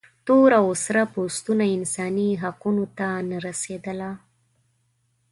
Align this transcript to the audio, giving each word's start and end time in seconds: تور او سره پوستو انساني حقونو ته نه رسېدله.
تور 0.25 0.49
او 0.61 0.67
سره 0.85 1.01
پوستو 1.13 1.51
انساني 1.77 2.29
حقونو 2.43 2.85
ته 2.97 3.07
نه 3.29 3.37
رسېدله. 3.47 4.11